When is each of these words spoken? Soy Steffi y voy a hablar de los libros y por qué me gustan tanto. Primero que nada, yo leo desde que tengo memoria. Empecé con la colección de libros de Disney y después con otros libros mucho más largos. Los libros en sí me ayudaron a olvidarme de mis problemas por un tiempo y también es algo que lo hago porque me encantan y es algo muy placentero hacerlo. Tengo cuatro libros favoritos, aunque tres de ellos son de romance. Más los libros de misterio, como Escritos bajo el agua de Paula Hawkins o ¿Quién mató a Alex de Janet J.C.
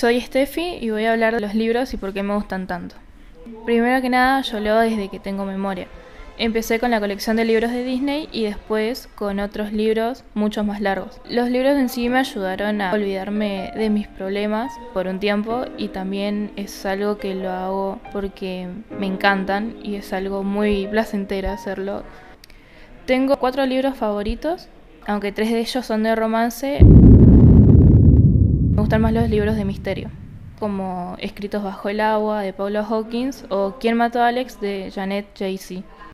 Soy 0.00 0.18
Steffi 0.18 0.78
y 0.80 0.88
voy 0.88 1.04
a 1.04 1.12
hablar 1.12 1.34
de 1.34 1.40
los 1.40 1.54
libros 1.54 1.92
y 1.92 1.98
por 1.98 2.14
qué 2.14 2.22
me 2.22 2.34
gustan 2.34 2.66
tanto. 2.66 2.96
Primero 3.66 4.00
que 4.00 4.08
nada, 4.08 4.40
yo 4.40 4.58
leo 4.58 4.78
desde 4.78 5.10
que 5.10 5.20
tengo 5.20 5.44
memoria. 5.44 5.88
Empecé 6.38 6.80
con 6.80 6.90
la 6.90 7.00
colección 7.00 7.36
de 7.36 7.44
libros 7.44 7.70
de 7.70 7.84
Disney 7.84 8.26
y 8.32 8.44
después 8.44 9.10
con 9.14 9.40
otros 9.40 9.74
libros 9.74 10.24
mucho 10.32 10.64
más 10.64 10.80
largos. 10.80 11.20
Los 11.28 11.50
libros 11.50 11.76
en 11.76 11.90
sí 11.90 12.08
me 12.08 12.20
ayudaron 12.20 12.80
a 12.80 12.94
olvidarme 12.94 13.72
de 13.76 13.90
mis 13.90 14.08
problemas 14.08 14.72
por 14.94 15.06
un 15.06 15.20
tiempo 15.20 15.66
y 15.76 15.88
también 15.88 16.50
es 16.56 16.86
algo 16.86 17.18
que 17.18 17.34
lo 17.34 17.50
hago 17.50 18.00
porque 18.10 18.68
me 18.98 19.06
encantan 19.06 19.76
y 19.82 19.96
es 19.96 20.14
algo 20.14 20.42
muy 20.44 20.86
placentero 20.86 21.50
hacerlo. 21.50 22.04
Tengo 23.04 23.36
cuatro 23.36 23.66
libros 23.66 23.98
favoritos, 23.98 24.70
aunque 25.06 25.30
tres 25.30 25.50
de 25.50 25.60
ellos 25.60 25.84
son 25.84 26.04
de 26.04 26.16
romance. 26.16 26.78
Más 28.98 29.12
los 29.12 29.30
libros 29.30 29.54
de 29.54 29.64
misterio, 29.64 30.10
como 30.58 31.14
Escritos 31.20 31.62
bajo 31.62 31.88
el 31.88 32.00
agua 32.00 32.42
de 32.42 32.52
Paula 32.52 32.84
Hawkins 32.84 33.44
o 33.48 33.76
¿Quién 33.80 33.96
mató 33.96 34.20
a 34.20 34.26
Alex 34.26 34.60
de 34.60 34.90
Janet 34.92 35.26
J.C. 35.38 35.84